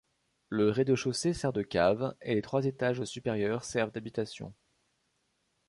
Le 0.49 0.71
rez-de-chaussée 0.71 1.31
sert 1.31 1.53
de 1.53 1.61
cave, 1.61 2.15
et 2.23 2.33
les 2.33 2.41
trois 2.41 2.65
étages 2.65 3.03
supérieurs 3.03 3.63
servent 3.63 3.91
d'habitation. 3.91 4.51